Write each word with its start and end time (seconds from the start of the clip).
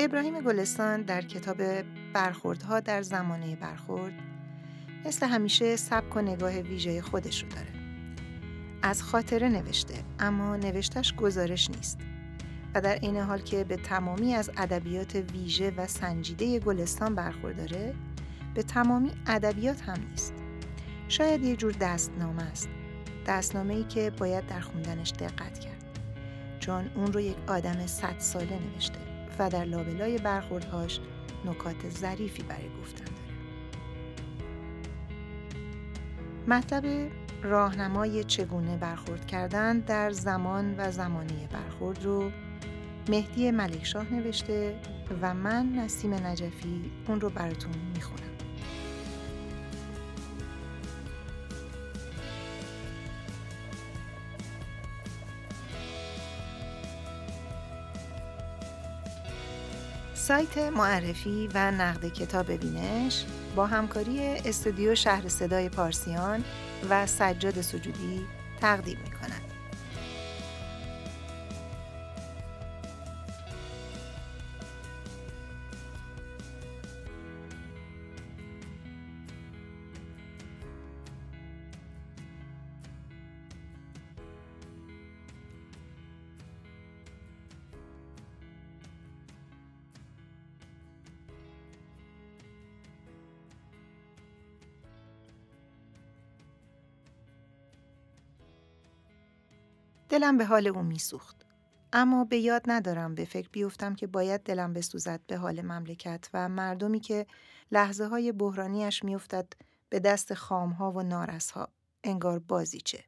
ابراهیم 0.00 0.40
گلستان 0.40 1.02
در 1.02 1.22
کتاب 1.22 1.56
برخوردها 2.12 2.80
در 2.80 3.02
زمانه 3.02 3.56
برخورد 3.56 4.12
مثل 5.06 5.26
همیشه 5.26 5.76
سبک 5.76 6.16
و 6.16 6.20
نگاه 6.20 6.58
ویژه 6.58 7.02
خودش 7.02 7.42
رو 7.42 7.48
داره. 7.48 7.66
از 8.82 9.02
خاطره 9.02 9.48
نوشته 9.48 9.94
اما 10.18 10.56
نوشتش 10.56 11.14
گزارش 11.14 11.70
نیست 11.70 11.98
و 12.74 12.80
در 12.80 12.98
این 13.02 13.16
حال 13.16 13.40
که 13.40 13.64
به 13.64 13.76
تمامی 13.76 14.34
از 14.34 14.50
ادبیات 14.56 15.14
ویژه 15.14 15.70
و 15.76 15.86
سنجیده 15.86 16.58
گلستان 16.58 17.14
برخورداره 17.14 17.94
به 18.54 18.62
تمامی 18.62 19.10
ادبیات 19.26 19.82
هم 19.82 19.98
نیست. 20.10 20.34
شاید 21.08 21.44
یه 21.44 21.56
جور 21.56 21.72
دستنامه 21.72 22.42
است. 22.42 22.68
دستنامه 23.26 23.74
ای 23.74 23.84
که 23.84 24.10
باید 24.10 24.46
در 24.46 24.60
خوندنش 24.60 25.10
دقت 25.10 25.58
کرد. 25.58 25.84
چون 26.60 26.90
اون 26.94 27.12
رو 27.12 27.20
یک 27.20 27.36
آدم 27.46 27.86
صد 27.86 28.18
ساله 28.18 28.58
نوشته 28.74 28.97
و 29.38 29.50
در 29.50 29.64
لابلای 29.64 30.18
برخوردهاش 30.18 31.00
نکات 31.44 31.88
ظریفی 31.88 32.42
برای 32.42 32.68
گفتن 32.82 33.04
داره. 33.04 33.38
مطلب 36.46 37.10
راهنمای 37.42 38.24
چگونه 38.24 38.76
برخورد 38.76 39.26
کردن 39.26 39.78
در 39.78 40.10
زمان 40.10 40.74
و 40.78 40.90
زمانه 40.90 41.48
برخورد 41.52 42.04
رو 42.04 42.30
مهدی 43.08 43.50
ملکشاه 43.50 44.12
نوشته 44.12 44.80
و 45.22 45.34
من 45.34 45.72
نسیم 45.72 46.14
نجفی 46.14 46.90
اون 47.08 47.20
رو 47.20 47.30
براتون 47.30 47.72
می‌خونم. 47.94 48.27
سایت 60.28 60.58
معرفی 60.58 61.48
و 61.54 61.70
نقد 61.70 62.08
کتاب 62.08 62.52
بینش 62.52 63.24
با 63.56 63.66
همکاری 63.66 64.20
استودیو 64.20 64.94
شهر 64.94 65.28
صدای 65.28 65.68
پارسیان 65.68 66.44
و 66.90 67.06
سجاد 67.06 67.60
سجودی 67.60 68.26
تقدیم 68.60 68.98
می 69.04 69.10
کند. 69.10 69.47
دلم 100.18 100.38
به 100.38 100.44
حال 100.44 100.66
او 100.66 100.82
میسوخت. 100.82 101.36
اما 101.92 102.24
به 102.24 102.38
یاد 102.38 102.62
ندارم 102.66 103.14
به 103.14 103.24
فکر 103.24 103.48
بیفتم 103.48 103.94
که 103.94 104.06
باید 104.06 104.42
دلم 104.42 104.72
بسوزد 104.72 105.20
به 105.26 105.36
حال 105.36 105.62
مملکت 105.62 106.28
و 106.34 106.48
مردمی 106.48 107.00
که 107.00 107.26
لحظه 107.72 108.06
های 108.06 108.32
بحرانیش 108.32 109.04
میافتد 109.04 109.52
به 109.88 110.00
دست 110.00 110.34
خامها 110.34 110.92
و 110.92 111.02
نارسها 111.02 111.68
انگار 112.04 112.38
بازیچه. 112.38 113.04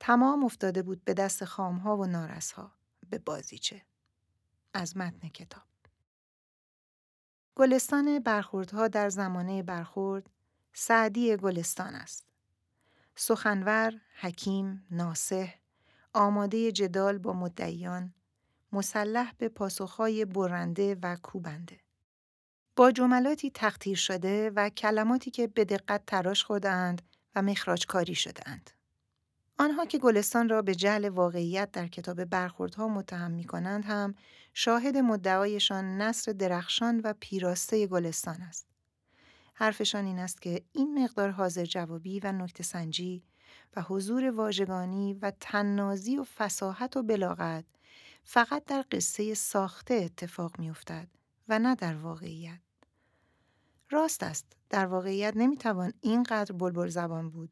تمام 0.00 0.44
افتاده 0.44 0.82
بود 0.82 1.04
به 1.04 1.14
دست 1.14 1.44
خامها 1.44 1.96
و 1.96 2.06
نارسها 2.06 2.72
به 3.10 3.18
بازیچه. 3.18 3.82
از 4.74 4.96
متن 4.96 5.28
کتاب 5.28 5.62
گلستان 7.54 8.18
برخوردها 8.18 8.88
در 8.88 9.08
زمانه 9.08 9.62
برخورد 9.62 10.30
سعدی 10.72 11.36
گلستان 11.36 11.94
است. 11.94 12.26
سخنور، 13.14 14.00
حکیم، 14.20 14.86
ناسه، 14.90 15.54
آماده 16.16 16.72
جدال 16.72 17.18
با 17.18 17.32
مدعیان، 17.32 18.14
مسلح 18.72 19.32
به 19.38 19.48
پاسخهای 19.48 20.24
برنده 20.24 20.96
و 21.02 21.16
کوبنده. 21.22 21.80
با 22.76 22.90
جملاتی 22.90 23.50
تختیر 23.54 23.96
شده 23.96 24.50
و 24.50 24.68
کلماتی 24.68 25.30
که 25.30 25.46
به 25.46 25.64
دقت 25.64 26.06
تراش 26.06 26.44
خودند 26.44 27.02
و 27.34 27.42
مخراج 27.42 27.86
کاری 27.86 28.14
شدهاند. 28.14 28.70
آنها 29.58 29.86
که 29.86 29.98
گلستان 29.98 30.48
را 30.48 30.62
به 30.62 30.74
جعل 30.74 31.08
واقعیت 31.08 31.70
در 31.70 31.86
کتاب 31.86 32.24
برخوردها 32.24 32.88
متهم 32.88 33.30
می 33.30 33.44
کنند 33.44 33.84
هم 33.84 34.14
شاهد 34.54 34.96
مدعایشان 34.96 36.02
نصر 36.02 36.32
درخشان 36.32 37.00
و 37.04 37.14
پیراسته 37.20 37.86
گلستان 37.86 38.42
است. 38.42 38.66
حرفشان 39.54 40.04
این 40.04 40.18
است 40.18 40.42
که 40.42 40.62
این 40.72 41.04
مقدار 41.04 41.30
حاضر 41.30 41.64
جوابی 41.64 42.20
و 42.20 42.32
نکته 42.32 42.62
سنجی 42.62 43.22
و 43.76 43.82
حضور 43.82 44.30
واژگانی 44.30 45.14
و 45.14 45.32
تننازی 45.40 46.18
و 46.18 46.24
فساحت 46.24 46.96
و 46.96 47.02
بلاغت 47.02 47.64
فقط 48.24 48.64
در 48.64 48.84
قصه 48.90 49.34
ساخته 49.34 49.94
اتفاق 49.94 50.58
میافتد 50.58 51.08
و 51.48 51.58
نه 51.58 51.74
در 51.74 51.96
واقعیت. 51.96 52.60
راست 53.90 54.22
است 54.22 54.46
در 54.70 54.86
واقعیت 54.86 55.36
نمی‌توان 55.36 55.92
اینقدر 56.00 56.52
بلبل 56.52 56.88
زبان 56.88 57.30
بود. 57.30 57.50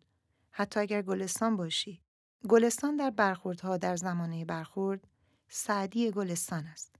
حتی 0.50 0.80
اگر 0.80 1.02
گلستان 1.02 1.56
باشی. 1.56 2.02
گلستان 2.48 2.96
در 2.96 3.10
برخوردها 3.10 3.76
در 3.76 3.96
زمانه 3.96 4.44
برخورد 4.44 5.08
سعدی 5.48 6.10
گلستان 6.10 6.66
است. 6.66 6.96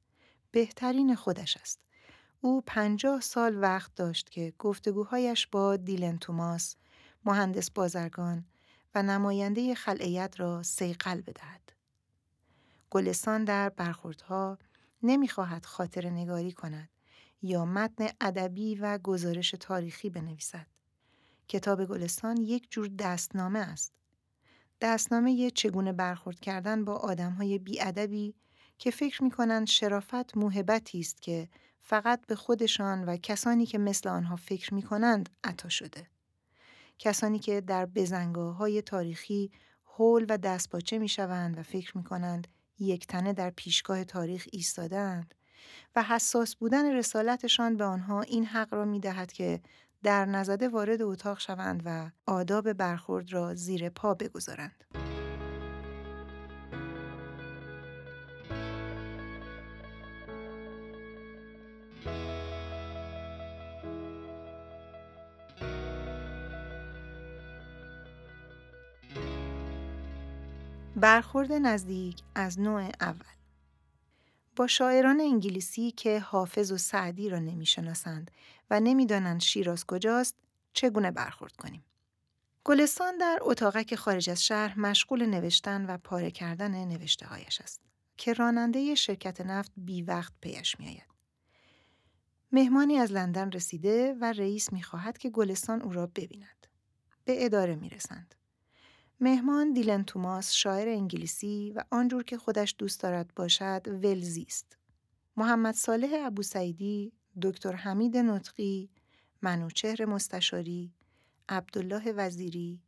بهترین 0.51 1.15
خودش 1.15 1.57
است. 1.57 1.81
او 2.41 2.63
پنجاه 2.67 3.21
سال 3.21 3.63
وقت 3.63 3.95
داشت 3.95 4.31
که 4.31 4.53
گفتگوهایش 4.59 5.47
با 5.47 5.77
دیلن 5.77 6.19
توماس 6.19 6.77
مهندس 7.25 7.71
بازرگان 7.71 8.45
و 8.95 9.03
نماینده 9.03 9.75
خلعیت 9.75 10.41
را 10.41 10.63
سیقل 10.63 11.21
بدهد. 11.21 11.73
گلستان 12.91 13.45
در 13.45 13.69
برخوردها 13.69 14.59
نمی‌خواهد 15.03 15.67
خاطر 15.67 16.11
نگاری 16.11 16.53
کند 16.53 16.89
یا 17.43 17.65
متن 17.65 18.07
ادبی 18.21 18.75
و 18.75 18.99
گزارش 18.99 19.51
تاریخی 19.61 20.11
بنویسد. 20.11 20.67
کتاب 21.49 21.85
گلستان 21.85 22.37
یک 22.37 22.71
جور 22.71 22.89
دستنامه 22.99 23.59
است. 23.59 23.93
دستنامه 24.81 25.51
چگونه 25.51 25.93
برخورد 25.93 26.41
کردن 26.41 26.85
با 26.85 26.95
آدمهای 26.95 27.59
بیادبی 27.59 28.35
که 28.79 28.91
فکر 28.91 29.25
می 29.25 29.31
کنند 29.31 29.67
شرافت 29.67 30.37
موهبتی 30.37 31.01
است 31.01 31.23
که 31.23 31.49
فقط 31.81 32.27
به 32.27 32.37
خودشان 32.37 33.05
و 33.05 33.17
کسانی 33.17 33.67
که 33.67 33.79
مثل 33.79 34.09
آنها 34.09 34.37
فکر 34.37 34.75
می 34.75 34.83
کنند 34.83 35.29
عطا 35.45 35.69
شده. 35.69 36.07
کسانی 36.99 37.39
که 37.39 37.61
در 37.61 37.87
بزنگاه 37.87 38.57
های 38.57 38.83
تاریخی 38.83 39.51
حول 39.85 40.27
و 40.29 40.39
دستپاچه 40.39 40.99
می 40.99 41.09
شوند 41.09 41.59
و 41.59 41.63
فکر 41.63 41.97
می 41.97 42.05
کنند 42.05 42.49
یک 42.79 43.07
تنه 43.07 43.33
در 43.33 43.51
پیشگاه 43.51 44.05
تاریخ 44.05 44.49
ایستادند 44.53 45.35
و 45.97 46.03
حساس 46.03 46.57
بودن 46.57 46.97
رسالتشان 46.97 47.77
به 47.77 47.85
آنها 47.85 48.21
این 48.21 48.45
حق 48.45 48.75
را 48.75 48.85
می 48.85 49.01
دهد 49.01 49.33
که 49.33 49.61
در 50.03 50.25
نزده 50.25 50.69
وارد 50.69 51.03
اتاق 51.03 51.41
شوند 51.41 51.83
و 51.85 52.11
آداب 52.27 52.73
برخورد 52.73 53.33
را 53.33 53.55
زیر 53.55 53.89
پا 53.89 54.15
بگذارند. 54.15 55.04
برخورد 70.97 71.53
نزدیک 71.53 72.23
از 72.35 72.61
نوع 72.61 72.91
اول 73.01 73.35
با 74.57 74.67
شاعران 74.67 75.21
انگلیسی 75.21 75.91
که 75.91 76.21
حافظ 76.21 76.73
و 76.73 76.77
سعدی 76.77 77.29
را 77.29 77.39
نمی‌شناسند 77.39 78.31
و 78.71 78.81
نمی‌دانند 78.81 79.41
شیراز 79.41 79.87
کجاست 79.87 80.37
چگونه 80.73 81.11
برخورد 81.11 81.57
کنیم 81.57 81.85
گلستان 82.65 83.19
در 83.19 83.39
اتاقک 83.41 83.95
خارج 83.95 84.31
از 84.31 84.45
شهر 84.45 84.79
مشغول 84.79 85.27
نوشتن 85.27 85.87
و 85.87 85.99
پاره 85.99 86.31
کردن 86.31 86.85
نوشته 86.85 87.27
هایش 87.27 87.61
است 87.61 87.81
که 88.17 88.33
راننده 88.33 88.95
شرکت 88.95 89.41
نفت 89.41 89.73
بی 89.77 90.03
وقت 90.03 90.33
پیش 90.41 90.81
می 90.81 90.89
آید. 90.89 91.15
مهمانی 92.53 92.99
از 92.99 93.13
لندن 93.13 93.53
رسیده 93.53 94.17
و 94.21 94.33
رئیس 94.33 94.73
می 94.73 94.83
خواهد 94.83 95.19
که 95.19 95.31
گلستان 95.31 95.83
او 95.83 95.93
را 95.93 96.07
ببیند. 96.07 96.67
به 97.25 97.45
اداره 97.45 97.75
می 97.75 97.89
رسند. 97.89 98.35
مهمان 99.21 99.73
دیلن 99.73 100.05
توماس 100.05 100.53
شاعر 100.53 100.89
انگلیسی 100.89 101.73
و 101.77 101.85
آنجور 101.91 102.23
که 102.23 102.39
خودش 102.39 102.75
دوست 102.79 103.01
دارد 103.01 103.35
باشد 103.37 103.83
ولزی 103.87 104.47
است. 104.49 104.77
محمد 105.37 105.75
صالح 105.75 106.27
ابو 106.27 106.43
سعیدی، 106.43 107.13
دکتر 107.43 107.73
حمید 107.73 108.17
نطقی، 108.17 108.91
منوچهر 109.43 110.05
مستشاری، 110.05 110.93
عبدالله 111.49 112.13
وزیری، 112.13 112.81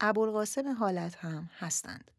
ابوالقاسم 0.00 0.72
حالت 0.72 1.16
هم 1.16 1.50
هستند 1.58 2.10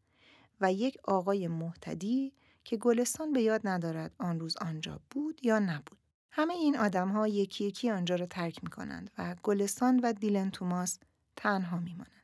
و 0.61 0.73
یک 0.73 0.97
آقای 1.03 1.47
محتدی 1.47 2.33
که 2.63 2.77
گلستان 2.77 3.33
به 3.33 3.41
یاد 3.41 3.61
ندارد 3.67 4.15
آن 4.17 4.39
روز 4.39 4.57
آنجا 4.57 4.99
بود 5.09 5.45
یا 5.45 5.59
نبود. 5.59 5.97
همه 6.31 6.53
این 6.53 6.77
آدم 6.77 7.09
ها 7.09 7.27
یکی 7.27 7.65
یکی 7.65 7.89
آنجا 7.89 8.15
را 8.15 8.25
ترک 8.25 8.63
می 8.63 8.69
کنند 8.69 9.11
و 9.17 9.35
گلستان 9.43 9.99
و 9.99 10.13
دیلن 10.13 10.51
توماس 10.51 10.99
تنها 11.35 11.79
می 11.79 11.93
مانند. 11.93 12.18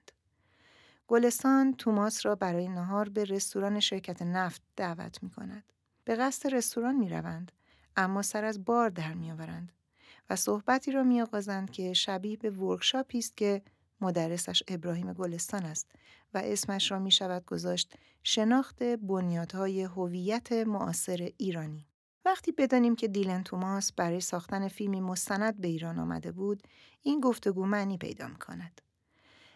گلستان 1.08 1.74
توماس 1.74 2.26
را 2.26 2.36
برای 2.36 2.68
نهار 2.68 3.10
به 3.10 3.24
رستوران 3.24 3.80
شرکت 3.80 4.22
نفت 4.22 4.62
دعوت 4.76 5.24
می 5.24 5.30
کند. 5.30 5.74
به 6.04 6.16
قصد 6.16 6.54
رستوران 6.54 6.96
می 6.96 7.10
روند 7.10 7.52
اما 7.96 8.22
سر 8.22 8.46
از 8.46 8.66
بار 8.66 8.90
در 8.90 9.14
می 9.14 9.32
آورند 9.32 9.72
و 10.30 10.36
صحبتی 10.36 10.92
را 10.92 11.04
می 11.04 11.22
آغازند 11.22 11.72
که 11.72 11.94
شبیه 11.94 12.38
به 12.38 12.50
ورکشاپی 12.50 13.20
است 13.20 13.38
که 13.38 13.62
مدرسش 14.02 14.64
ابراهیم 14.68 15.14
گلستان 15.14 15.66
است 15.66 15.92
و 16.34 16.42
اسمش 16.44 16.92
را 16.92 17.00
می 17.00 17.12
شود 17.12 17.46
گذاشت 17.46 17.94
شناخت 18.24 18.84
بنیادهای 18.84 19.84
هویت 19.84 20.52
معاصر 20.52 21.32
ایرانی. 21.38 21.88
وقتی 22.26 22.52
بدانیم 22.52 22.96
که 22.96 23.08
دیلن 23.08 23.44
توماس 23.44 23.94
برای 23.94 24.22
ساختن 24.22 24.68
فیلمی 24.68 25.02
مستند 25.02 25.62
به 25.62 25.68
ایران 25.68 26.00
آمده 26.00 26.32
بود، 26.32 26.64
این 27.02 27.20
گفتگو 27.20 27.66
معنی 27.66 27.98
پیدا 27.98 28.28
می 28.28 28.36
کند. 28.36 28.82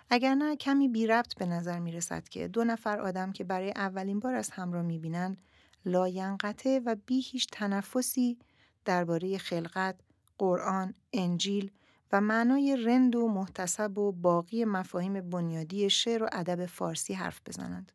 اگر 0.09 0.35
نه 0.35 0.56
کمی 0.56 0.88
بی 0.88 1.07
ربط 1.07 1.35
به 1.35 1.45
نظر 1.45 1.79
می 1.79 1.91
رسد 1.91 2.29
که 2.29 2.47
دو 2.47 2.63
نفر 2.63 3.00
آدم 3.00 3.31
که 3.31 3.44
برای 3.44 3.71
اولین 3.71 4.19
بار 4.19 4.35
از 4.35 4.50
هم 4.50 4.73
را 4.73 4.81
می 4.81 5.00
بینند 5.00 5.41
لاینقطه 5.85 6.81
و 6.85 6.95
بی 7.06 7.19
هیچ 7.19 7.47
تنفسی 7.51 8.39
درباره 8.85 9.38
خلقت، 9.38 9.95
قرآن، 10.38 10.94
انجیل 11.13 11.71
و 12.11 12.21
معنای 12.21 12.77
رند 12.77 13.15
و 13.15 13.27
محتسب 13.27 13.97
و 13.97 14.11
باقی 14.11 14.65
مفاهیم 14.65 15.29
بنیادی 15.29 15.89
شعر 15.89 16.23
و 16.23 16.29
ادب 16.31 16.65
فارسی 16.65 17.13
حرف 17.13 17.41
بزنند. 17.45 17.91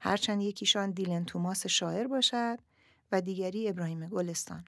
هرچند 0.00 0.42
یکیشان 0.42 0.90
دیلن 0.90 1.24
توماس 1.24 1.66
شاعر 1.66 2.06
باشد 2.06 2.58
و 3.12 3.20
دیگری 3.20 3.68
ابراهیم 3.68 4.08
گلستان. 4.08 4.64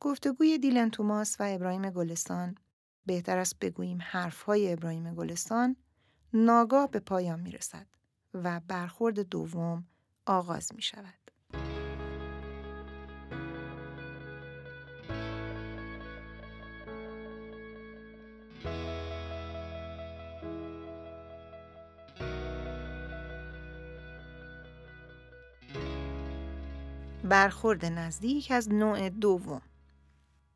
گفتگوی 0.00 0.58
دیلن 0.58 0.90
توماس 0.90 1.36
و 1.40 1.44
ابراهیم 1.48 1.90
گلستان 1.90 2.54
بهتر 3.06 3.38
است 3.38 3.58
بگوییم 3.58 3.98
حرفهای 4.02 4.72
ابراهیم 4.72 5.14
گلستان 5.14 5.76
ناگاه 6.32 6.90
به 6.90 7.00
پایان 7.00 7.40
می 7.40 7.50
رسد 7.50 7.86
و 8.34 8.60
برخورد 8.68 9.20
دوم 9.20 9.84
آغاز 10.26 10.74
می 10.74 10.82
شود. 10.82 11.22
برخورد 27.24 27.84
نزدیک 27.84 28.50
از 28.50 28.72
نوع 28.72 29.08
دوم 29.08 29.62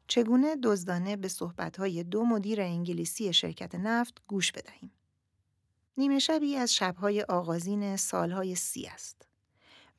چگونه 0.09 0.57
دزدانه 0.63 1.17
به 1.17 1.29
صحبتهای 1.29 2.05
دو 2.05 2.25
مدیر 2.25 2.61
انگلیسی 2.61 3.33
شرکت 3.33 3.75
نفت 3.75 4.23
گوش 4.27 4.53
بدهیم 4.53 4.91
نیمه 5.99 6.19
شبی 6.19 6.57
از 6.57 6.75
شبهای 6.75 7.23
آغازین 7.23 7.97
سالهای 7.97 8.55
سی 8.55 8.87
است 8.87 9.29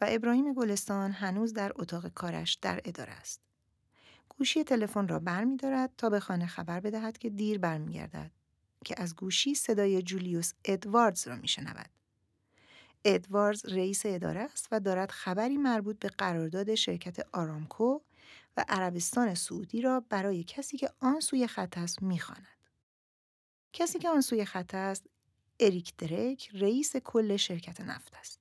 و 0.01 0.05
ابراهیم 0.09 0.53
گلستان 0.53 1.11
هنوز 1.11 1.53
در 1.53 1.71
اتاق 1.75 2.07
کارش 2.07 2.53
در 2.53 2.81
اداره 2.85 3.11
است. 3.11 3.41
گوشی 4.29 4.63
تلفن 4.63 5.07
را 5.07 5.19
بر 5.19 5.43
می 5.43 5.57
دارد 5.57 5.91
تا 5.97 6.09
به 6.09 6.19
خانه 6.19 6.47
خبر 6.47 6.79
بدهد 6.79 7.17
که 7.17 7.29
دیر 7.29 7.57
برمیگردد 7.57 8.31
که 8.85 8.95
از 9.01 9.15
گوشی 9.15 9.55
صدای 9.55 10.01
جولیوس 10.01 10.53
ادواردز 10.65 11.27
را 11.27 11.35
می 11.35 11.47
شنود. 11.47 11.89
ادواردز 13.05 13.65
رئیس 13.65 14.01
اداره 14.05 14.39
است 14.39 14.67
و 14.71 14.79
دارد 14.79 15.11
خبری 15.11 15.57
مربوط 15.57 15.99
به 15.99 16.09
قرارداد 16.09 16.75
شرکت 16.75 17.27
آرامکو 17.33 17.99
و 18.57 18.65
عربستان 18.69 19.35
سعودی 19.35 19.81
را 19.81 19.99
برای 19.99 20.43
کسی 20.43 20.77
که 20.77 20.91
آن 20.99 21.19
سوی 21.19 21.47
خط 21.47 21.77
است 21.77 22.03
می‌خواند. 22.03 22.57
کسی 23.73 23.99
که 23.99 24.09
آن 24.09 24.21
سوی 24.21 24.45
خط 24.45 24.75
است 24.75 25.05
اریک 25.59 25.97
دریک 25.97 26.49
رئیس 26.53 26.95
کل 26.97 27.37
شرکت 27.37 27.81
نفت 27.81 28.15
است. 28.15 28.39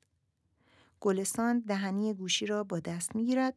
گلستان 1.01 1.59
دهنی 1.59 2.15
گوشی 2.15 2.47
را 2.47 2.65
با 2.65 2.81
دست 2.81 3.17
می‌گیرد 3.17 3.55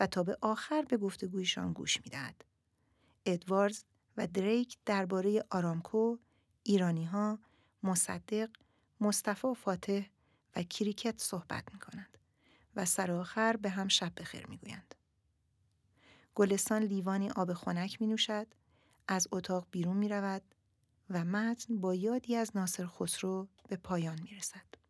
و 0.00 0.06
تا 0.06 0.22
به 0.22 0.38
آخر 0.40 0.82
به 0.82 0.96
گفتگویشان 0.96 1.72
گوش 1.72 2.00
می‌دهد. 2.04 2.44
ادواردز 3.26 3.84
و 4.16 4.26
دریک 4.26 4.78
درباره 4.86 5.44
آرامکو، 5.50 6.18
ایرانی 6.62 7.04
ها، 7.04 7.38
مصدق، 7.82 8.50
مصطفی 9.00 9.54
فاتح 9.54 10.02
و 10.56 10.62
کریکت 10.62 11.18
صحبت 11.18 11.64
می 11.72 11.78
کنند 11.78 12.18
و 12.76 12.84
سر 12.84 13.12
آخر 13.12 13.56
به 13.56 13.70
هم 13.70 13.88
شب 13.88 14.12
بخیر 14.20 14.46
می 14.46 14.56
گویند. 14.56 14.94
گلستان 16.34 16.82
لیوانی 16.82 17.30
آب 17.30 17.52
خنک 17.52 18.00
می 18.00 18.06
نوشد، 18.06 18.46
از 19.08 19.28
اتاق 19.32 19.66
بیرون 19.70 19.96
می 19.96 20.08
رود 20.08 20.42
و 21.10 21.24
متن 21.24 21.80
با 21.80 21.94
یادی 21.94 22.36
از 22.36 22.56
ناصر 22.56 22.86
خسرو 22.86 23.48
به 23.68 23.76
پایان 23.76 24.20
می 24.22 24.30
رسد. 24.30 24.80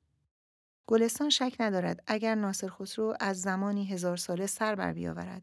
گلستان 0.90 1.30
شک 1.30 1.56
ندارد 1.60 2.02
اگر 2.06 2.34
ناصر 2.34 2.68
خسرو 2.68 3.16
از 3.20 3.40
زمانی 3.40 3.86
هزار 3.86 4.16
ساله 4.16 4.46
سر 4.46 4.74
بر 4.74 4.92
بیاورد 4.92 5.42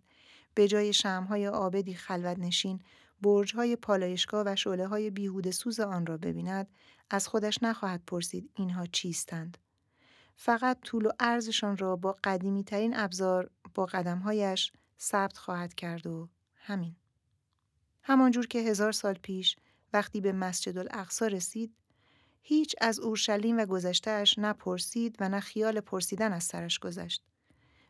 به 0.54 0.68
جای 0.68 0.94
شمهای 0.94 1.48
آبدی 1.48 1.94
خلوت 1.94 2.40
نشین 2.40 2.80
برجهای 3.22 3.76
پالایشگاه 3.76 4.44
و 4.46 4.56
شعله 4.56 4.88
های 4.88 5.10
بیهوده 5.10 5.52
سوز 5.52 5.80
آن 5.80 6.06
را 6.06 6.18
ببیند 6.18 6.68
از 7.10 7.28
خودش 7.28 7.64
نخواهد 7.64 8.04
پرسید 8.08 8.52
اینها 8.56 8.86
چیستند 8.86 9.58
فقط 10.36 10.80
طول 10.82 11.06
و 11.06 11.10
عرضشان 11.20 11.78
را 11.78 11.96
با 11.96 12.16
قدیمی 12.24 12.64
ترین 12.64 12.98
ابزار 12.98 13.50
با 13.74 13.86
قدمهایش 13.86 14.72
ثبت 15.00 15.38
خواهد 15.38 15.74
کرد 15.74 16.08
و 16.08 16.30
همین. 16.56 16.96
همانجور 18.02 18.48
که 18.48 18.60
هزار 18.60 18.92
سال 18.92 19.14
پیش 19.14 19.56
وقتی 19.94 20.22
به 20.22 20.32
مسجد 20.32 20.78
الاقصا 20.78 21.28
رسید 21.28 21.76
هیچ 22.42 22.76
از 22.82 23.00
اورشلیم 23.00 23.58
و 23.58 23.66
گذشتهش 23.66 24.40
نپرسید 24.40 25.16
و 25.20 25.30
نه 25.30 25.40
خیال 25.40 25.80
پرسیدن 25.80 26.34
از 26.34 26.44
سرش 26.44 26.80
گذشت. 26.80 27.24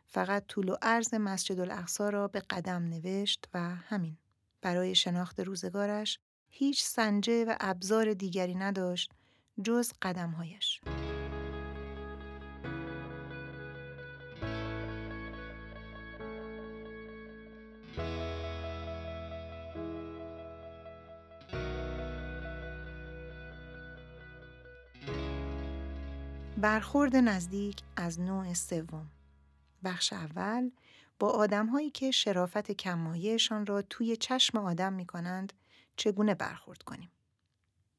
فقط 0.06 0.46
طول 0.46 0.68
و 0.68 0.76
عرض 0.82 1.14
مسجد 1.14 1.60
الاقصا 1.60 2.08
را 2.08 2.28
به 2.28 2.40
قدم 2.40 2.82
نوشت 2.82 3.48
و 3.54 3.74
همین. 3.74 4.16
برای 4.62 4.94
شناخت 4.94 5.40
روزگارش 5.40 6.18
هیچ 6.48 6.84
سنجه 6.84 7.44
و 7.44 7.56
ابزار 7.60 8.14
دیگری 8.14 8.54
نداشت 8.54 9.12
جز 9.64 9.92
قدمهایش. 10.02 10.80
برخورد 26.68 27.16
نزدیک 27.16 27.82
از 27.96 28.20
نوع 28.20 28.54
سوم 28.54 29.10
بخش 29.84 30.12
اول 30.12 30.70
با 31.18 31.28
آدمهایی 31.28 31.90
که 31.90 32.10
شرافت 32.10 32.72
کمایهشان 32.72 33.66
را 33.66 33.82
توی 33.82 34.16
چشم 34.16 34.58
آدم 34.58 34.92
می 34.92 35.06
کنند 35.06 35.52
چگونه 35.96 36.34
برخورد 36.34 36.82
کنیم. 36.82 37.10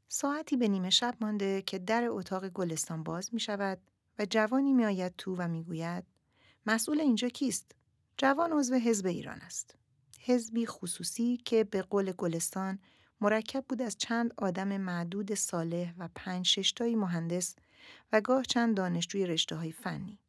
ساعتی 0.07 0.57
به 0.57 0.67
نیمه 0.67 0.89
شب 0.89 1.15
مانده 1.21 1.61
که 1.61 1.79
در 1.79 2.05
اتاق 2.09 2.49
گلستان 2.49 3.03
باز 3.03 3.33
می 3.33 3.39
شود 3.39 3.79
و 4.19 4.25
جوانی 4.25 4.73
می 4.73 4.85
آید 4.85 5.15
تو 5.17 5.35
و 5.35 5.47
می 5.47 5.63
گوید 5.63 6.03
مسئول 6.65 6.99
اینجا 6.99 7.29
کیست؟ 7.29 7.75
جوان 8.17 8.51
عضو 8.51 8.75
حزب 8.75 9.05
ایران 9.05 9.41
است. 9.41 9.75
حزبی 10.19 10.65
خصوصی 10.65 11.37
که 11.37 11.63
به 11.63 11.81
قول 11.81 12.11
گلستان 12.11 12.79
مرکب 13.21 13.65
بود 13.69 13.81
از 13.81 13.97
چند 13.97 14.33
آدم 14.37 14.77
معدود 14.77 15.33
صالح 15.33 15.93
و 15.97 16.09
پنج 16.15 16.45
ششتایی 16.45 16.95
مهندس 16.95 17.55
و 18.11 18.21
گاه 18.21 18.43
چند 18.43 18.77
دانشجوی 18.77 19.25
رشته 19.25 19.55
های 19.55 19.71
فنی. 19.71 20.19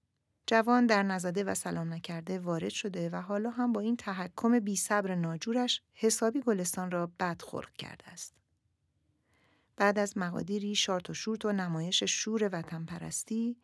جوان 0.46 0.86
در 0.86 1.02
نزده 1.02 1.44
و 1.44 1.54
سلام 1.54 1.94
نکرده 1.94 2.38
وارد 2.38 2.68
شده 2.68 3.10
و 3.10 3.16
حالا 3.16 3.50
هم 3.50 3.72
با 3.72 3.80
این 3.80 3.96
تحکم 3.96 4.58
بی 4.58 4.76
صبر 4.76 5.14
ناجورش 5.14 5.82
حسابی 5.94 6.40
گلستان 6.40 6.90
را 6.90 7.10
بد 7.20 7.42
خلق 7.42 7.72
کرده 7.72 8.08
است. 8.08 8.34
بعد 9.76 9.98
از 9.98 10.18
مقادیری 10.18 10.74
شارت 10.74 11.10
و 11.10 11.14
شورت 11.14 11.44
و 11.44 11.52
نمایش 11.52 12.02
شور 12.02 12.50
وطن 12.52 12.84
پرستی، 12.84 13.56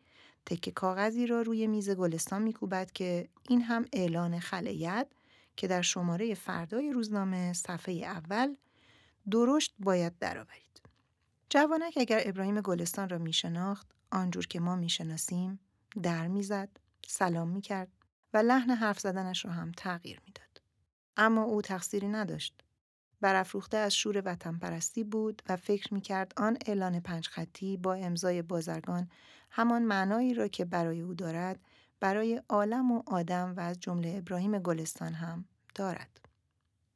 تکه 0.45 0.71
کاغذی 0.71 1.27
را 1.27 1.41
روی 1.41 1.67
میز 1.67 1.89
گلستان 1.89 2.41
میکوبد 2.41 2.91
که 2.91 3.29
این 3.49 3.61
هم 3.61 3.85
اعلان 3.93 4.39
خلیت 4.39 5.07
که 5.55 5.67
در 5.67 5.81
شماره 5.81 6.33
فردای 6.33 6.91
روزنامه 6.91 7.53
صفحه 7.53 7.93
اول 7.93 8.55
درشت 9.31 9.75
باید 9.79 10.17
درآورید. 10.19 10.66
جوانک 11.49 11.93
اگر 11.97 12.21
ابراهیم 12.25 12.61
گلستان 12.61 13.09
را 13.09 13.17
می 13.17 13.33
شناخت 13.33 13.87
آنجور 14.11 14.47
که 14.47 14.59
ما 14.59 14.75
می 14.75 14.89
شناسیم 14.89 15.59
در 16.03 16.27
می 16.27 16.43
زد، 16.43 16.69
سلام 17.07 17.47
می 17.47 17.61
کرد 17.61 17.87
و 18.33 18.37
لحن 18.37 18.71
حرف 18.71 18.99
زدنش 18.99 19.45
را 19.45 19.51
هم 19.51 19.71
تغییر 19.71 20.21
می‌داد. 20.25 20.61
اما 21.17 21.43
او 21.43 21.61
تقصیری 21.61 22.07
نداشت. 22.07 22.63
برافروخته 23.21 23.77
از 23.77 23.95
شور 23.95 24.21
وطن 24.25 24.57
پرستی 24.57 25.03
بود 25.03 25.41
و 25.49 25.55
فکر 25.55 25.93
می 25.93 26.01
کرد 26.01 26.33
آن 26.37 26.57
اعلان 26.65 26.99
پنج 26.99 27.27
خطی 27.27 27.77
با 27.77 27.93
امضای 27.93 28.41
بازرگان 28.41 29.09
همان 29.49 29.83
معنایی 29.83 30.33
را 30.33 30.47
که 30.47 30.65
برای 30.65 31.01
او 31.01 31.13
دارد 31.13 31.59
برای 31.99 32.41
عالم 32.49 32.91
و 32.91 33.03
آدم 33.05 33.53
و 33.57 33.59
از 33.59 33.79
جمله 33.79 34.15
ابراهیم 34.17 34.59
گلستان 34.59 35.13
هم 35.13 35.45
دارد. 35.75 36.26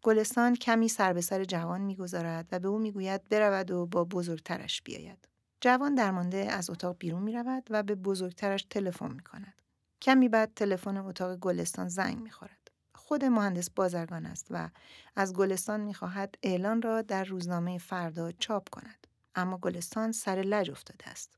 گلستان 0.03 0.55
کمی 0.55 0.87
سر 0.87 1.13
به 1.13 1.21
سر 1.21 1.43
جوان 1.43 1.81
می‌گذارد 1.81 2.47
و 2.51 2.59
به 2.59 2.67
او 2.67 2.77
می‌گوید 2.77 3.29
برود 3.29 3.71
و 3.71 3.85
با 3.85 4.03
بزرگترش 4.03 4.81
بیاید. 4.81 5.27
جوان 5.61 5.95
درمانده 5.95 6.37
از 6.37 6.69
اتاق 6.69 6.95
بیرون 6.99 7.23
می 7.23 7.33
رود 7.33 7.67
و 7.69 7.83
به 7.83 7.95
بزرگترش 7.95 8.65
تلفن 8.69 9.11
می 9.11 9.23
کند. 9.23 9.61
کمی 10.01 10.29
بعد 10.29 10.53
تلفن 10.55 10.97
اتاق 10.97 11.35
گلستان 11.37 11.87
زنگ 11.87 12.17
می 12.19 12.31
خورد. 12.31 12.71
خود 12.95 13.25
مهندس 13.25 13.69
بازرگان 13.69 14.25
است 14.25 14.47
و 14.49 14.69
از 15.15 15.33
گلستان 15.33 15.79
می 15.79 15.93
خواهد 15.93 16.35
اعلان 16.43 16.81
را 16.81 17.01
در 17.01 17.23
روزنامه 17.23 17.77
فردا 17.77 18.31
چاپ 18.31 18.69
کند. 18.69 19.07
اما 19.35 19.57
گلستان 19.57 20.11
سر 20.11 20.35
لج 20.35 20.71
افتاده 20.71 21.09
است. 21.09 21.37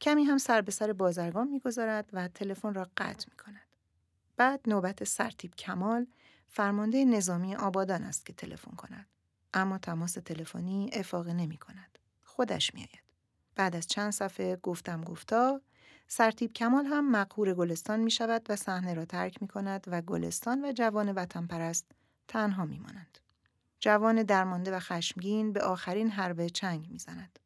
کمی 0.00 0.24
هم 0.24 0.38
سر 0.38 0.60
به 0.60 0.72
سر 0.72 0.92
بازرگان 0.92 1.48
می‌گذارد 1.48 2.10
و 2.12 2.28
تلفن 2.28 2.74
را 2.74 2.86
قطع 2.96 3.26
می 3.30 3.36
کند. 3.36 3.76
بعد 4.36 4.60
نوبت 4.66 5.04
سرتیب 5.04 5.54
کمال 5.54 6.06
فرمانده 6.52 7.04
نظامی 7.04 7.56
آبادان 7.56 8.02
است 8.02 8.26
که 8.26 8.32
تلفن 8.32 8.70
کند. 8.70 9.06
اما 9.54 9.78
تماس 9.78 10.12
تلفنی 10.12 10.90
افاقه 10.92 11.32
نمی 11.32 11.58
کند. 11.58 11.98
خودش 12.22 12.74
می 12.74 12.80
آید. 12.80 13.02
بعد 13.54 13.76
از 13.76 13.86
چند 13.86 14.12
صفحه 14.12 14.56
گفتم 14.56 15.00
گفتا 15.04 15.60
سرتیب 16.06 16.52
کمال 16.52 16.86
هم 16.86 17.10
مقهور 17.10 17.54
گلستان 17.54 18.00
می 18.00 18.10
شود 18.10 18.46
و 18.48 18.56
صحنه 18.56 18.94
را 18.94 19.04
ترک 19.04 19.42
می 19.42 19.48
کند 19.48 19.84
و 19.86 20.02
گلستان 20.02 20.64
و 20.64 20.72
جوان 20.72 21.12
وطن 21.12 21.46
پرست 21.46 21.92
تنها 22.28 22.64
می 22.64 22.78
مانند. 22.78 23.18
جوان 23.80 24.22
درمانده 24.22 24.76
و 24.76 24.78
خشمگین 24.80 25.52
به 25.52 25.60
آخرین 25.60 26.10
حربه 26.10 26.50
چنگ 26.50 26.90
می 26.90 26.98
زند. 26.98 27.38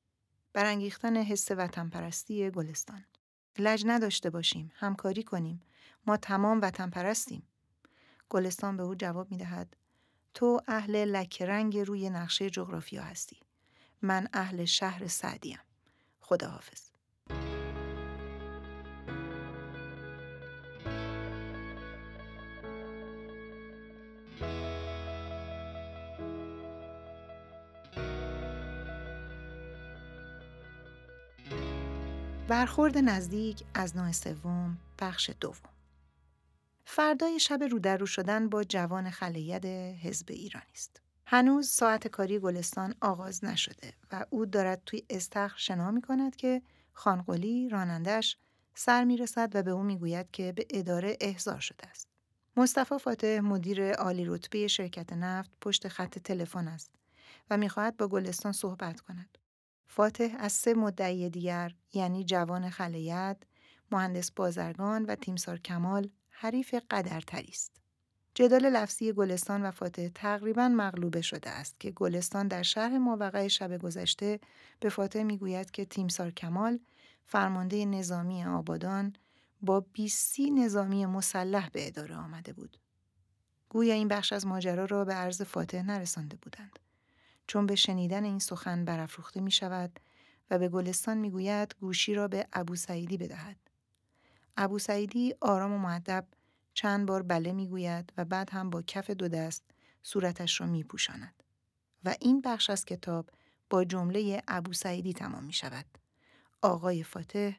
برانگیختن 0.53 1.17
حس 1.17 1.51
وطن 1.51 1.89
پرستی 1.89 2.51
گلستان. 2.51 3.05
لج 3.59 3.85
نداشته 3.87 4.31
باشیم، 4.31 4.73
همکاری 4.75 5.23
کنیم. 5.23 5.63
ما 6.07 6.17
تمام 6.17 6.61
وطن 6.61 6.91
پرستیم. 6.91 7.49
گلستان 8.29 8.77
به 8.77 8.83
او 8.83 8.95
جواب 8.95 9.31
می 9.31 9.37
دهد 9.37 9.77
تو 10.35 10.61
اهل 10.69 11.05
لکرنگ 11.05 11.79
روی 11.79 12.11
نقشه 12.11 12.51
جغرافیا 12.51 13.03
هستی. 13.03 13.41
من 14.03 14.29
اهل 14.33 14.65
شهر 14.65 15.07
سعدیم. 15.07 15.59
خداحافظ. 16.21 16.95
برخورد 32.49 32.99
نزدیک 32.99 33.65
از 33.75 33.97
نوع 33.97 34.13
سوم 34.13 34.79
بخش 34.99 35.31
دوم 35.41 35.74
فردای 36.97 37.41
شب 37.41 37.63
رو 37.63 37.79
در 37.79 37.97
رو 37.97 38.07
شدن 38.07 38.49
با 38.49 38.65
جوان 38.65 39.11
خلید 39.11 39.65
حزب 40.03 40.27
ایرانی 40.31 40.73
است. 40.75 41.01
هنوز 41.27 41.69
ساعت 41.69 42.09
کاری 42.09 42.39
گلستان 42.39 42.95
آغاز 43.01 43.45
نشده 43.45 43.93
و 44.13 44.27
او 44.31 44.47
دارد 44.47 44.83
توی 44.87 45.03
استخر 45.11 45.57
شنا 45.57 45.91
می 45.91 46.03
کند 46.03 46.37
که 46.37 46.63
خانقلی 46.93 47.69
رانندش 47.69 48.39
سر 48.75 49.05
می 49.05 49.17
رسد 49.17 49.57
و 49.57 49.63
به 49.63 49.71
او 49.71 49.83
می 49.83 49.99
گوید 49.99 50.31
که 50.31 50.53
به 50.53 50.67
اداره 50.71 51.17
احضار 51.21 51.61
شده 51.61 51.89
است. 51.89 52.09
مصطفی 52.57 52.99
فاتح 52.99 53.41
مدیر 53.43 53.93
عالی 53.93 54.25
رتبه 54.25 54.67
شرکت 54.67 55.13
نفت 55.13 55.51
پشت 55.61 55.89
خط 55.89 56.19
تلفن 56.19 56.69
است 56.69 56.91
و 57.51 57.57
می‌خواهد 57.57 57.97
با 57.97 58.09
گلستان 58.09 58.53
صحبت 58.53 59.01
کند. 59.01 59.39
فاتح 59.87 60.37
از 60.39 60.53
سه 60.53 60.75
مدعی 60.75 61.31
دیگر 61.31 61.75
یعنی 61.93 62.25
جوان 62.25 62.71
خلیت، 62.71 63.37
مهندس 63.91 64.31
بازرگان 64.31 65.05
و 65.05 65.15
تیمسار 65.15 65.59
کمال 65.59 66.11
حریف 66.37 66.75
قدرتری 66.91 67.49
است. 67.49 67.73
جدال 68.35 68.69
لفظی 68.69 69.13
گلستان 69.13 69.63
و 69.63 69.71
فاتح 69.71 70.09
تقریبا 70.15 70.69
مغلوبه 70.69 71.21
شده 71.21 71.51
است 71.51 71.81
که 71.81 71.91
گلستان 71.91 72.49
در 72.49 72.63
شهر 72.63 72.99
ماوقع 72.99 73.49
شب 73.49 73.79
گذشته 73.79 74.41
به 74.81 74.89
فاتح 74.89 75.23
می‌گوید 75.23 75.71
که 75.71 75.85
تیمسار 75.85 76.31
کمال 76.31 76.79
فرمانده 77.25 77.85
نظامی 77.85 78.45
آبادان 78.45 79.13
با 79.63 79.81
بیستی 79.81 80.51
نظامی 80.51 81.07
مسلح 81.07 81.69
به 81.69 81.87
اداره 81.87 82.17
آمده 82.17 82.53
بود. 82.53 82.79
گویا 83.69 83.95
این 83.95 84.09
بخش 84.09 84.33
از 84.33 84.47
ماجرا 84.47 84.85
را 84.85 85.05
به 85.05 85.15
عرض 85.15 85.43
فاتح 85.43 85.83
نرسانده 85.83 86.37
بودند. 86.37 86.79
چون 87.47 87.67
به 87.67 87.75
شنیدن 87.75 88.25
این 88.25 88.39
سخن 88.39 88.85
برافروخته 88.85 89.41
می 89.41 89.51
شود 89.51 90.01
و 90.51 90.59
به 90.59 90.69
گلستان 90.69 91.19
می 91.19 91.31
گوید 91.31 91.75
گوشی 91.81 92.15
را 92.15 92.29
به 92.29 92.47
ابو 92.53 92.77
سعیدی 92.77 93.17
بدهد. 93.17 93.57
ابو 94.57 94.79
سعیدی 94.79 95.35
آرام 95.41 95.73
و 95.73 95.79
معدب 95.79 96.27
چند 96.75 97.07
بار 97.07 97.23
بله 97.23 97.53
می 97.53 97.69
گوید 97.69 98.13
و 98.17 98.25
بعد 98.25 98.51
هم 98.51 98.71
با 98.71 98.83
کف 98.83 99.11
دو 99.11 99.29
دست 99.29 99.65
صورتش 100.03 100.61
را 100.61 100.67
می 100.67 100.85
پوشاند. 100.85 101.43
و 102.05 102.15
این 102.21 102.41
بخش 102.41 102.71
از 102.71 102.85
کتاب 102.85 103.31
با 103.71 103.85
جمله 103.85 104.43
ابو 104.49 104.73
سعیدی 104.73 105.13
تمام 105.13 105.45
می 105.45 105.53
شود. 105.53 105.87
آقای 106.63 107.03
فاتح 107.03 107.53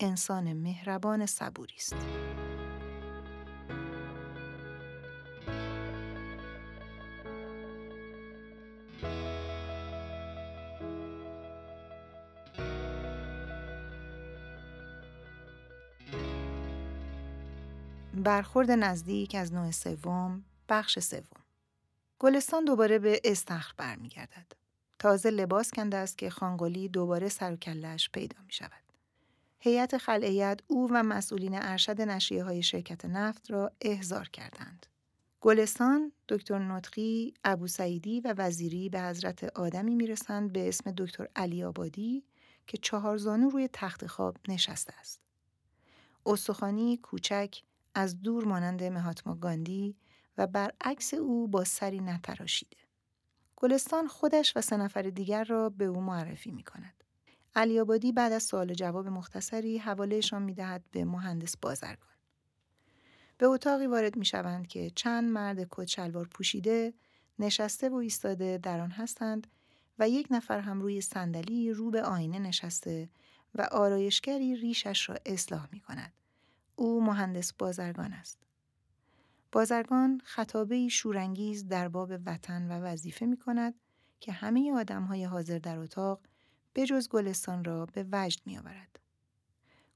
انسان 0.00 0.52
مهربان 0.52 1.26
صبوری 1.26 1.74
است. 1.76 1.94
برخورد 18.22 18.70
نزدیک 18.70 19.34
از 19.34 19.52
نوع 19.52 19.70
سوم 19.70 20.44
بخش 20.68 20.98
سوم 20.98 21.42
گلستان 22.18 22.64
دوباره 22.64 22.98
به 22.98 23.20
استخر 23.24 23.74
برمیگردد 23.76 24.52
تازه 24.98 25.30
لباس 25.30 25.70
کنده 25.70 25.96
است 25.96 26.18
که 26.18 26.30
خانگلی 26.30 26.88
دوباره 26.88 27.28
سر 27.28 27.52
و 27.52 27.56
کلش 27.56 28.10
پیدا 28.10 28.36
می 28.46 28.52
شود. 28.52 28.82
هیئت 29.58 29.98
خلعیت 29.98 30.60
او 30.66 30.88
و 30.92 31.02
مسئولین 31.02 31.54
ارشد 31.54 32.00
نشریه 32.00 32.44
های 32.44 32.62
شرکت 32.62 33.04
نفت 33.04 33.50
را 33.50 33.72
احضار 33.80 34.28
کردند. 34.28 34.86
گلستان، 35.40 36.12
دکتر 36.28 36.58
نطقی، 36.58 37.34
ابو 37.44 37.66
سعیدی 37.66 38.20
و 38.20 38.34
وزیری 38.36 38.88
به 38.88 39.00
حضرت 39.00 39.44
آدمی 39.44 39.94
می‌رسند 39.94 40.52
به 40.52 40.68
اسم 40.68 40.90
دکتر 40.90 41.28
علی 41.36 41.64
آبادی 41.64 42.24
که 42.66 42.78
چهار 42.78 43.16
زانو 43.16 43.50
روی 43.50 43.68
تخت 43.72 44.06
خواب 44.06 44.36
نشسته 44.48 44.94
است. 45.00 45.20
استخوانی 46.26 46.96
کوچک 46.96 47.62
از 47.94 48.22
دور 48.22 48.44
مانند 48.44 48.82
مهاتما 48.82 49.34
گاندی 49.34 49.96
و 50.38 50.46
برعکس 50.46 51.14
او 51.14 51.48
با 51.48 51.64
سری 51.64 52.00
نتراشیده. 52.00 52.76
گلستان 53.56 54.08
خودش 54.08 54.56
و 54.56 54.60
سه 54.60 54.76
نفر 54.76 55.02
دیگر 55.02 55.44
را 55.44 55.68
به 55.68 55.84
او 55.84 56.00
معرفی 56.00 56.50
می 56.50 56.62
کند. 56.62 57.04
علی 57.54 57.80
آبادی 57.80 58.12
بعد 58.12 58.32
از 58.32 58.42
سوال 58.42 58.74
جواب 58.74 59.08
مختصری 59.08 59.78
حوالهشان 59.78 60.42
می 60.42 60.54
دهد 60.54 60.82
به 60.90 61.04
مهندس 61.04 61.56
بازرگان. 61.56 62.12
به 63.38 63.46
اتاقی 63.46 63.86
وارد 63.86 64.16
می 64.16 64.24
شوند 64.24 64.66
که 64.66 64.90
چند 64.90 65.24
مرد 65.24 65.66
کت 65.70 65.86
شلوار 65.86 66.28
پوشیده 66.28 66.94
نشسته 67.38 67.88
و 67.88 67.94
ایستاده 67.94 68.58
در 68.58 68.80
آن 68.80 68.90
هستند 68.90 69.46
و 69.98 70.08
یک 70.08 70.26
نفر 70.30 70.60
هم 70.60 70.80
روی 70.80 71.00
صندلی 71.00 71.72
رو 71.72 71.90
به 71.90 72.02
آینه 72.02 72.38
نشسته 72.38 73.08
و 73.54 73.62
آرایشگری 73.62 74.56
ریشش 74.56 75.08
را 75.08 75.16
اصلاح 75.26 75.68
می 75.72 75.80
کند. 75.80 76.12
او 76.76 77.04
مهندس 77.04 77.52
بازرگان 77.52 78.12
است. 78.12 78.38
بازرگان 79.52 80.20
خطابه 80.24 80.88
شورانگیز 80.88 81.68
در 81.68 81.88
باب 81.88 82.12
وطن 82.26 82.68
و 82.68 82.84
وظیفه 82.84 83.26
می 83.26 83.36
کند 83.36 83.74
که 84.20 84.32
همه 84.32 84.72
آدم 84.72 85.02
های 85.02 85.24
حاضر 85.24 85.58
در 85.58 85.78
اتاق 85.78 86.20
به 86.72 86.86
جز 86.86 87.08
گلستان 87.08 87.64
را 87.64 87.86
به 87.86 88.06
وجد 88.12 88.40
می 88.46 88.58
آورد. 88.58 89.00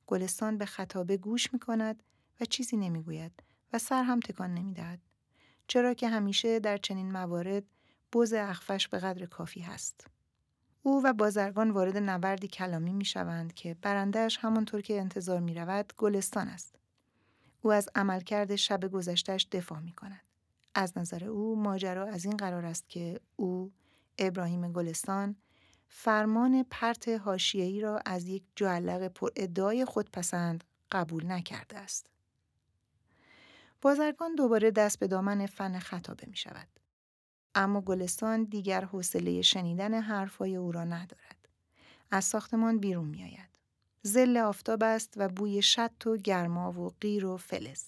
گلستان 0.07 0.59
به 0.59 0.67
خطابه 0.67 1.17
گوش 1.17 1.53
می 1.53 1.59
کند 1.59 2.03
و 2.41 2.45
چیزی 2.45 2.77
نمی 2.77 3.03
گوید 3.03 3.43
و 3.73 3.79
سر 3.79 4.03
هم 4.03 4.21
تکان 4.21 4.55
نمی 4.55 4.73
دهد. 4.73 5.01
چرا 5.69 5.95
که 5.95 6.09
همیشه 6.09 6.61
در 6.61 6.77
چنین 6.77 7.13
موارد 7.13 7.65
بوز 8.13 8.33
اخفش 8.33 8.89
به 8.89 8.99
قدر 8.99 9.27
کافی 9.27 9.61
هست. 9.61 10.07
او 10.87 11.03
و 11.05 11.13
بازرگان 11.13 11.71
وارد 11.71 11.97
نبردی 11.97 12.49
کلامی 12.49 12.93
می 12.93 13.05
شوند 13.05 13.55
که 13.55 13.77
برندهش 13.83 14.39
همانطور 14.41 14.81
که 14.81 15.01
انتظار 15.01 15.41
می 15.41 15.55
رود 15.55 15.93
گلستان 15.97 16.49
است. 16.49 16.75
او 17.63 17.73
از 17.73 17.89
عملکرد 17.95 18.57
شب 18.57 18.85
گذشتش 18.85 19.47
دفاع 19.53 19.81
می 19.81 19.93
کند. 19.93 20.21
از 20.75 20.99
نظر 20.99 21.25
او 21.25 21.57
ماجرا 21.57 22.07
از 22.07 22.25
این 22.25 22.37
قرار 22.37 22.67
است 22.67 22.89
که 22.89 23.21
او 23.37 23.73
ابراهیم 24.19 24.73
گلستان 24.73 25.37
فرمان 25.89 26.63
پرت 26.71 27.09
هاشیهی 27.09 27.81
را 27.81 28.01
از 28.05 28.29
یک 28.29 28.43
جعلق 28.57 29.09
پر 29.09 29.31
ادعای 29.37 29.85
خودپسند 29.85 30.65
قبول 30.93 31.33
نکرده 31.33 31.79
است. 31.79 32.11
بازرگان 33.83 34.35
دوباره 34.35 34.71
دست 34.71 34.99
به 34.99 35.07
دامن 35.07 35.47
فن 35.47 35.79
خطابه 35.79 36.27
می 36.27 36.37
شود. 36.37 36.76
اما 37.59 37.81
گلستان 37.81 38.45
دیگر 38.45 38.85
حوصله 38.85 39.43
شنیدن 39.43 39.95
حرفهای 39.95 40.57
او 40.57 40.73
را 40.73 40.85
ندارد. 40.85 41.49
از 42.11 42.25
ساختمان 42.25 42.79
بیرون 42.79 43.09
می 43.09 43.23
آید. 43.23 43.49
زل 44.03 44.37
آفتاب 44.37 44.83
است 44.83 45.15
و 45.17 45.29
بوی 45.29 45.63
شط 45.63 46.07
و 46.07 46.17
گرما 46.17 46.73
و 46.73 46.91
غیر 47.01 47.27
و 47.27 47.37
فلز. 47.37 47.85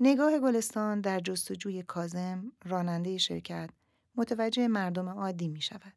نگاه 0.00 0.38
گلستان 0.38 1.00
در 1.00 1.20
جستجوی 1.20 1.82
کازم 1.82 2.52
راننده 2.64 3.18
شرکت 3.18 3.70
متوجه 4.14 4.68
مردم 4.68 5.08
عادی 5.08 5.48
می 5.48 5.60
شود. 5.60 5.92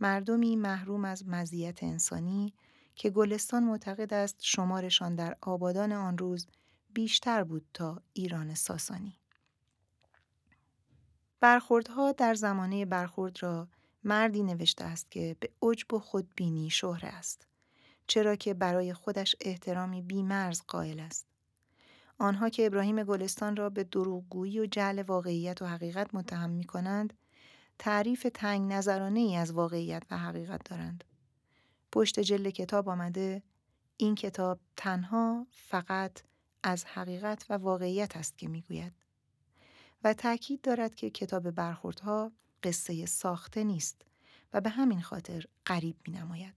مردمی 0.00 0.56
محروم 0.56 1.04
از 1.04 1.28
مزیت 1.28 1.82
انسانی 1.82 2.54
که 2.94 3.10
گلستان 3.10 3.64
معتقد 3.64 4.14
است 4.14 4.36
شمارشان 4.40 5.14
در 5.14 5.36
آبادان 5.40 5.92
آن 5.92 6.18
روز 6.18 6.46
بیشتر 6.94 7.44
بود 7.44 7.66
تا 7.74 8.02
ایران 8.12 8.54
ساسانی. 8.54 9.19
برخوردها 11.40 12.12
در 12.12 12.34
زمانه 12.34 12.84
برخورد 12.84 13.42
را 13.42 13.68
مردی 14.04 14.42
نوشته 14.42 14.84
است 14.84 15.10
که 15.10 15.36
به 15.40 15.50
عجب 15.62 15.94
و 15.94 15.98
خودبینی 15.98 16.70
شهره 16.70 17.08
است. 17.08 17.46
چرا 18.06 18.36
که 18.36 18.54
برای 18.54 18.94
خودش 18.94 19.36
احترامی 19.40 20.02
بیمرز 20.02 20.62
قائل 20.68 21.00
است. 21.00 21.26
آنها 22.18 22.48
که 22.48 22.66
ابراهیم 22.66 23.04
گلستان 23.04 23.56
را 23.56 23.70
به 23.70 23.84
دروغگویی 23.84 24.60
و 24.60 24.66
جعل 24.66 25.02
واقعیت 25.02 25.62
و 25.62 25.66
حقیقت 25.66 26.14
متهم 26.14 26.50
می 26.50 26.64
کنند، 26.64 27.12
تعریف 27.78 28.26
تنگ 28.34 28.72
نظرانه 28.72 29.20
ای 29.20 29.36
از 29.36 29.52
واقعیت 29.52 30.02
و 30.10 30.18
حقیقت 30.18 30.70
دارند. 30.70 31.04
پشت 31.92 32.20
جلد 32.20 32.48
کتاب 32.48 32.88
آمده 32.88 33.42
این 33.96 34.14
کتاب 34.14 34.60
تنها 34.76 35.46
فقط 35.50 36.22
از 36.62 36.84
حقیقت 36.84 37.46
و 37.50 37.54
واقعیت 37.54 38.16
است 38.16 38.38
که 38.38 38.48
می‌گوید 38.48 38.92
و 40.04 40.14
تاکید 40.14 40.60
دارد 40.60 40.94
که 40.94 41.10
کتاب 41.10 41.50
برخوردها 41.50 42.32
قصه 42.62 43.06
ساخته 43.06 43.64
نیست 43.64 44.02
و 44.52 44.60
به 44.60 44.70
همین 44.70 45.02
خاطر 45.02 45.44
قریب 45.64 45.96
می 46.06 46.14
نماید. 46.14 46.54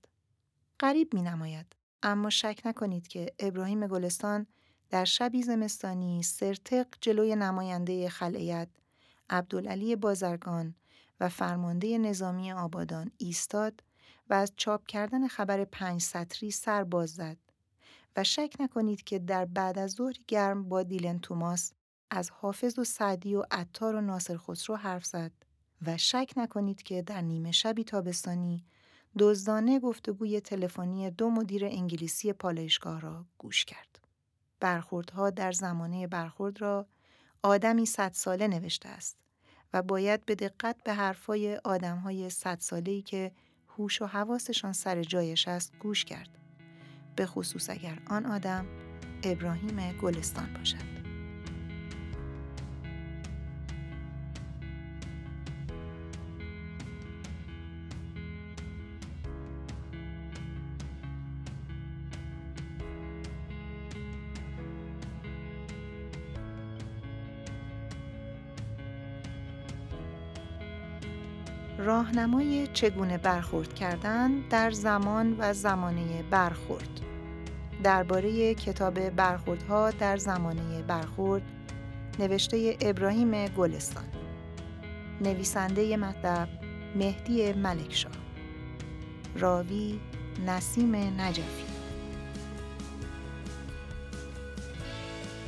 قریب 0.79 1.13
می 1.13 1.21
نماید. 1.21 1.75
اما 2.03 2.29
شک 2.29 2.61
نکنید 2.65 3.07
که 3.07 3.33
ابراهیم 3.39 3.87
گلستان 3.87 4.47
در 4.89 5.05
شبی 5.05 5.43
زمستانی 5.43 6.23
سرتق 6.23 6.87
جلوی 7.01 7.35
نماینده 7.35 8.09
خلعیت 8.09 8.69
عبدالعلی 9.29 9.95
بازرگان 9.95 10.75
و 11.19 11.29
فرمانده 11.29 11.97
نظامی 11.97 12.51
آبادان 12.51 13.11
ایستاد 13.17 13.83
و 14.29 14.33
از 14.33 14.53
چاپ 14.57 14.85
کردن 14.87 15.27
خبر 15.27 15.65
پنج 15.65 16.01
سطری 16.01 16.51
سر 16.51 16.83
باز 16.83 17.09
زد 17.09 17.37
و 18.15 18.23
شک 18.23 18.53
نکنید 18.59 19.03
که 19.03 19.19
در 19.19 19.45
بعد 19.45 19.79
از 19.79 19.91
ظهر 19.91 20.15
گرم 20.27 20.69
با 20.69 20.83
دیلن 20.83 21.19
توماس 21.19 21.73
از 22.13 22.29
حافظ 22.29 22.79
و 22.79 22.83
سعدی 22.83 23.35
و 23.35 23.43
عطار 23.51 23.95
و 23.95 24.01
ناصر 24.01 24.37
خسرو 24.37 24.75
حرف 24.75 25.05
زد 25.05 25.31
و 25.85 25.97
شک 25.97 26.33
نکنید 26.37 26.83
که 26.83 27.01
در 27.01 27.21
نیمه 27.21 27.51
شبی 27.51 27.83
تابستانی 27.83 28.65
دزدانه 29.19 29.79
گفتگوی 29.79 30.41
تلفنی 30.41 31.11
دو 31.11 31.29
مدیر 31.29 31.65
انگلیسی 31.65 32.33
پالایشگاه 32.33 33.01
را 33.01 33.25
گوش 33.37 33.65
کرد. 33.65 33.99
برخوردها 34.59 35.29
در 35.29 35.51
زمانه 35.51 36.07
برخورد 36.07 36.61
را 36.61 36.87
آدمی 37.43 37.85
صد 37.85 38.11
ساله 38.13 38.47
نوشته 38.47 38.89
است 38.89 39.17
و 39.73 39.81
باید 39.81 40.25
به 40.25 40.35
دقت 40.35 40.83
به 40.83 40.93
حرفای 40.93 41.55
آدمهای 41.55 42.29
صد 42.29 42.59
ساله‌ای 42.59 43.01
که 43.01 43.31
هوش 43.67 44.01
و 44.01 44.05
حواسشان 44.05 44.73
سر 44.73 45.03
جایش 45.03 45.47
است 45.47 45.73
گوش 45.79 46.05
کرد. 46.05 46.29
به 47.15 47.25
خصوص 47.25 47.69
اگر 47.69 47.99
آن 48.07 48.25
آدم 48.25 48.65
ابراهیم 49.23 49.91
گلستان 49.91 50.53
باشد. 50.53 51.02
راهنمای 72.03 72.67
چگونه 72.67 73.17
برخورد 73.17 73.73
کردن 73.73 74.31
در 74.49 74.71
زمان 74.71 75.35
و 75.39 75.53
زمانه 75.53 76.23
برخورد. 76.31 76.89
درباره 77.83 78.55
کتاب 78.55 79.09
برخوردها 79.09 79.91
در 79.91 80.17
زمانه 80.17 80.81
برخورد 80.81 81.41
نوشته 82.19 82.77
ابراهیم 82.81 83.47
گلستان. 83.47 84.03
نویسنده 85.21 85.97
مطلب 85.97 86.49
مهدی 86.95 87.53
ملکشاه. 87.53 88.11
راوی 89.35 89.99
نسیم 90.45 90.95
نجفی. 90.95 91.65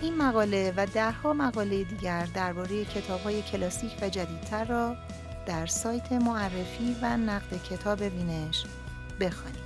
این 0.02 0.18
مقاله 0.18 0.74
و 0.78 0.86
دهها 0.86 1.34
مقاله 1.34 1.84
دیگر 1.84 2.26
درباره 2.34 2.86
کتاب‌های 2.86 3.42
کلاسیک 3.42 3.92
و 4.02 4.10
جدیدتر 4.10 4.66
را 4.66 5.05
در 5.46 5.66
سایت 5.66 6.12
معرفی 6.12 6.96
و 7.02 7.18
نقد 7.18 7.64
کتاب 7.64 8.04
بینش 8.04 8.64
بخوانید. 9.20 9.65